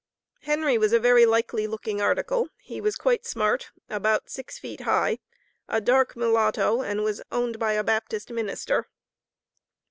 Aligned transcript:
Henry 0.41 0.79
was 0.79 0.93
a 0.93 0.99
very 0.99 1.27
likely 1.27 1.67
looking 1.67 2.01
article. 2.01 2.49
He 2.57 2.81
was 2.81 2.95
quite 2.95 3.23
smart, 3.23 3.69
about 3.87 4.31
six 4.31 4.57
feet 4.57 4.81
high, 4.81 5.19
a 5.69 5.79
dark 5.79 6.15
mulatto, 6.15 6.81
and 6.81 7.03
was 7.03 7.21
owned 7.31 7.59
by 7.59 7.73
a 7.73 7.83
Baptist 7.83 8.31
minister. 8.31 8.87